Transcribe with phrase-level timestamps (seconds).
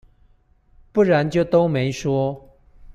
[0.91, 2.49] 不然就都沒說